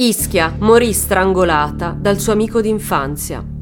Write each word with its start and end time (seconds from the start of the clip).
Ischia 0.00 0.54
morì 0.60 0.92
strangolata 0.92 1.90
dal 1.90 2.20
suo 2.20 2.32
amico 2.32 2.60
d'infanzia. 2.60 3.57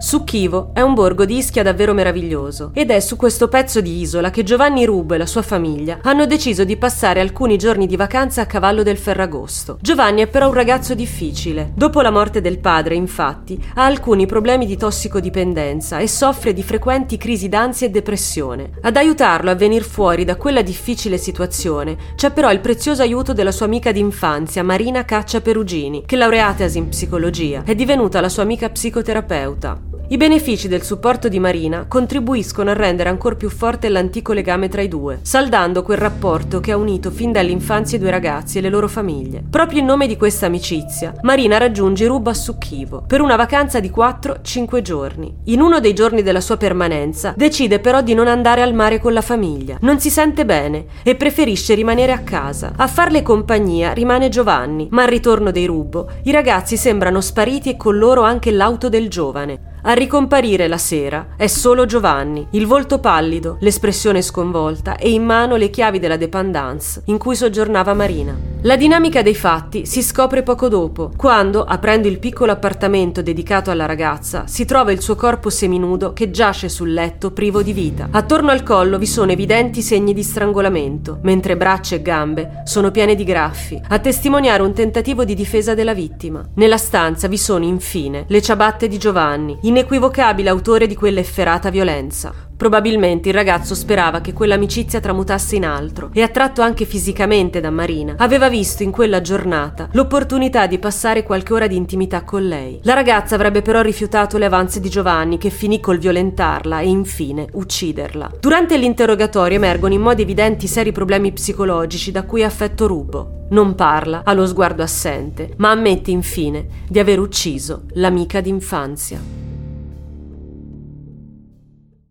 Succhivo 0.00 0.70
è 0.74 0.80
un 0.80 0.94
borgo 0.94 1.24
di 1.24 1.38
Ischia 1.38 1.64
davvero 1.64 1.92
meraviglioso 1.92 2.70
ed 2.72 2.92
è 2.92 3.00
su 3.00 3.16
questo 3.16 3.48
pezzo 3.48 3.80
di 3.80 4.00
isola 4.00 4.30
che 4.30 4.44
Giovanni 4.44 4.84
Rubo 4.84 5.14
e 5.14 5.18
la 5.18 5.26
sua 5.26 5.42
famiglia 5.42 5.98
hanno 6.02 6.24
deciso 6.24 6.62
di 6.62 6.76
passare 6.76 7.18
alcuni 7.18 7.58
giorni 7.58 7.88
di 7.88 7.96
vacanza 7.96 8.42
a 8.42 8.46
cavallo 8.46 8.84
del 8.84 8.96
Ferragosto. 8.96 9.76
Giovanni 9.80 10.22
è 10.22 10.28
però 10.28 10.46
un 10.46 10.54
ragazzo 10.54 10.94
difficile. 10.94 11.72
Dopo 11.74 12.00
la 12.00 12.12
morte 12.12 12.40
del 12.40 12.60
padre, 12.60 12.94
infatti, 12.94 13.60
ha 13.74 13.84
alcuni 13.84 14.24
problemi 14.26 14.66
di 14.66 14.76
tossicodipendenza 14.76 15.98
e 15.98 16.06
soffre 16.06 16.52
di 16.52 16.62
frequenti 16.62 17.16
crisi 17.16 17.48
d'ansia 17.48 17.88
e 17.88 17.90
depressione. 17.90 18.70
Ad 18.82 18.96
aiutarlo 18.96 19.50
a 19.50 19.56
venire 19.56 19.84
fuori 19.84 20.24
da 20.24 20.36
quella 20.36 20.62
difficile 20.62 21.18
situazione 21.18 21.96
c'è 22.14 22.30
però 22.30 22.52
il 22.52 22.60
prezioso 22.60 23.02
aiuto 23.02 23.32
della 23.32 23.50
sua 23.50 23.66
amica 23.66 23.90
d'infanzia, 23.90 24.62
Marina 24.62 25.04
Caccia 25.04 25.40
Perugini, 25.40 26.04
che 26.06 26.14
laureatasi 26.14 26.78
in 26.78 26.88
psicologia 26.88 27.64
è 27.64 27.74
divenuta 27.74 28.20
la 28.20 28.28
sua 28.28 28.44
amica 28.44 28.70
psicoterapeuta. 28.70 29.87
I 30.10 30.16
benefici 30.16 30.68
del 30.68 30.82
supporto 30.84 31.28
di 31.28 31.38
Marina 31.38 31.84
contribuiscono 31.86 32.70
a 32.70 32.72
rendere 32.72 33.10
ancora 33.10 33.34
più 33.34 33.50
forte 33.50 33.90
l'antico 33.90 34.32
legame 34.32 34.70
tra 34.70 34.80
i 34.80 34.88
due, 34.88 35.18
saldando 35.20 35.82
quel 35.82 35.98
rapporto 35.98 36.60
che 36.60 36.72
ha 36.72 36.78
unito 36.78 37.10
fin 37.10 37.30
dall'infanzia 37.30 37.98
i 37.98 38.00
due 38.00 38.10
ragazzi 38.10 38.56
e 38.56 38.62
le 38.62 38.70
loro 38.70 38.88
famiglie. 38.88 39.44
Proprio 39.50 39.80
in 39.80 39.84
nome 39.84 40.06
di 40.06 40.16
questa 40.16 40.46
amicizia, 40.46 41.12
Marina 41.20 41.58
raggiunge 41.58 42.06
Ruba 42.06 42.30
a 42.30 42.34
Succhivo 42.34 43.04
per 43.06 43.20
una 43.20 43.36
vacanza 43.36 43.80
di 43.80 43.92
4-5 43.94 44.80
giorni. 44.80 45.36
In 45.44 45.60
uno 45.60 45.78
dei 45.78 45.92
giorni 45.92 46.22
della 46.22 46.40
sua 46.40 46.56
permanenza 46.56 47.34
decide 47.36 47.78
però 47.78 48.00
di 48.00 48.14
non 48.14 48.28
andare 48.28 48.62
al 48.62 48.72
mare 48.72 49.00
con 49.00 49.12
la 49.12 49.20
famiglia. 49.20 49.76
Non 49.82 50.00
si 50.00 50.08
sente 50.08 50.46
bene 50.46 50.86
e 51.02 51.16
preferisce 51.16 51.74
rimanere 51.74 52.12
a 52.12 52.20
casa. 52.20 52.72
A 52.76 52.86
farle 52.86 53.20
compagnia 53.20 53.92
rimane 53.92 54.30
Giovanni, 54.30 54.88
ma 54.90 55.02
al 55.02 55.08
ritorno 55.08 55.50
dei 55.50 55.66
Rubo 55.66 56.08
i 56.22 56.30
ragazzi 56.30 56.78
sembrano 56.78 57.20
spariti 57.20 57.68
e 57.68 57.76
con 57.76 57.98
loro 57.98 58.22
anche 58.22 58.50
l'auto 58.50 58.88
del 58.88 59.10
giovane. 59.10 59.76
A 59.88 59.94
ricomparire 59.94 60.68
la 60.68 60.76
sera 60.76 61.28
è 61.34 61.46
solo 61.46 61.86
Giovanni, 61.86 62.46
il 62.50 62.66
volto 62.66 62.98
pallido, 62.98 63.56
l'espressione 63.60 64.20
sconvolta 64.20 64.98
e 64.98 65.10
in 65.10 65.24
mano 65.24 65.56
le 65.56 65.70
chiavi 65.70 65.98
della 65.98 66.18
dépendance 66.18 67.00
in 67.06 67.16
cui 67.16 67.34
soggiornava 67.34 67.94
Marina. 67.94 68.36
La 68.62 68.76
dinamica 68.76 69.22
dei 69.22 69.36
fatti 69.36 69.86
si 69.86 70.02
scopre 70.02 70.42
poco 70.42 70.66
dopo, 70.66 71.12
quando, 71.16 71.62
aprendo 71.62 72.08
il 72.08 72.18
piccolo 72.18 72.50
appartamento 72.50 73.22
dedicato 73.22 73.70
alla 73.70 73.86
ragazza, 73.86 74.48
si 74.48 74.64
trova 74.64 74.90
il 74.90 75.00
suo 75.00 75.14
corpo 75.14 75.48
seminudo 75.48 76.12
che 76.12 76.32
giace 76.32 76.68
sul 76.68 76.92
letto 76.92 77.30
privo 77.30 77.62
di 77.62 77.72
vita. 77.72 78.08
Attorno 78.10 78.50
al 78.50 78.64
collo 78.64 78.98
vi 78.98 79.06
sono 79.06 79.30
evidenti 79.30 79.80
segni 79.80 80.12
di 80.12 80.24
strangolamento, 80.24 81.20
mentre 81.22 81.56
braccia 81.56 81.94
e 81.94 82.02
gambe 82.02 82.62
sono 82.64 82.90
piene 82.90 83.14
di 83.14 83.22
graffi, 83.22 83.80
a 83.90 84.00
testimoniare 84.00 84.62
un 84.62 84.72
tentativo 84.72 85.24
di 85.24 85.36
difesa 85.36 85.74
della 85.74 85.94
vittima. 85.94 86.44
Nella 86.54 86.78
stanza 86.78 87.28
vi 87.28 87.38
sono 87.38 87.64
infine 87.64 88.24
le 88.26 88.42
ciabatte 88.42 88.88
di 88.88 88.98
Giovanni, 88.98 89.56
inequivocabile 89.62 90.48
autore 90.48 90.88
di 90.88 90.96
quella 90.96 91.20
efferata 91.20 91.70
violenza. 91.70 92.47
Probabilmente 92.58 93.28
il 93.28 93.34
ragazzo 93.36 93.76
sperava 93.76 94.20
che 94.20 94.32
quell'amicizia 94.32 94.98
tramutasse 94.98 95.54
in 95.54 95.64
altro 95.64 96.10
e 96.12 96.22
attratto 96.22 96.60
anche 96.60 96.86
fisicamente 96.86 97.60
da 97.60 97.70
Marina, 97.70 98.16
aveva 98.18 98.48
visto 98.48 98.82
in 98.82 98.90
quella 98.90 99.20
giornata 99.20 99.88
l'opportunità 99.92 100.66
di 100.66 100.80
passare 100.80 101.22
qualche 101.22 101.52
ora 101.52 101.68
di 101.68 101.76
intimità 101.76 102.24
con 102.24 102.48
lei. 102.48 102.80
La 102.82 102.94
ragazza 102.94 103.36
avrebbe 103.36 103.62
però 103.62 103.80
rifiutato 103.80 104.38
le 104.38 104.46
avanze 104.46 104.80
di 104.80 104.88
Giovanni 104.88 105.38
che 105.38 105.50
finì 105.50 105.78
col 105.78 105.98
violentarla 105.98 106.80
e 106.80 106.88
infine 106.88 107.46
ucciderla. 107.52 108.32
Durante 108.40 108.76
l'interrogatorio 108.76 109.56
emergono 109.56 109.94
in 109.94 110.00
modo 110.00 110.20
evidenti 110.20 110.66
seri 110.66 110.90
problemi 110.90 111.30
psicologici 111.30 112.10
da 112.10 112.24
cui 112.24 112.40
è 112.40 112.44
affetto 112.44 112.88
Rubo. 112.88 113.46
Non 113.50 113.76
parla, 113.76 114.22
ha 114.24 114.32
lo 114.32 114.46
sguardo 114.46 114.82
assente, 114.82 115.54
ma 115.58 115.70
ammette 115.70 116.10
infine 116.10 116.66
di 116.88 116.98
aver 116.98 117.20
ucciso 117.20 117.84
l'amica 117.92 118.40
d'infanzia. 118.40 119.37